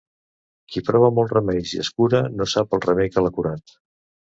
Qui 0.71 0.81
prova 0.87 1.09
molts 1.17 1.35
remeis 1.37 1.75
i 1.75 1.83
es 1.85 1.93
cura 1.99 2.23
no 2.41 2.49
sap 2.55 2.77
el 2.79 2.85
remei 2.89 3.15
que 3.17 3.27
l'ha 3.27 3.35
curat. 3.39 3.79